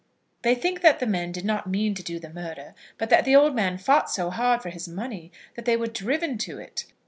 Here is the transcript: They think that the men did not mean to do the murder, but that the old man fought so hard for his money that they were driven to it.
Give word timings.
They 0.41 0.55
think 0.55 0.81
that 0.81 0.99
the 0.99 1.05
men 1.05 1.31
did 1.31 1.45
not 1.45 1.69
mean 1.69 1.93
to 1.93 2.01
do 2.01 2.17
the 2.17 2.31
murder, 2.31 2.73
but 2.97 3.11
that 3.11 3.23
the 3.23 3.35
old 3.35 3.53
man 3.53 3.77
fought 3.77 4.09
so 4.09 4.31
hard 4.31 4.63
for 4.63 4.71
his 4.71 4.87
money 4.87 5.31
that 5.53 5.65
they 5.65 5.77
were 5.77 5.85
driven 5.85 6.39
to 6.39 6.57
it. 6.57 6.85